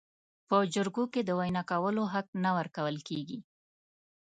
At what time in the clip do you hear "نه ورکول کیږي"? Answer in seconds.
2.43-3.39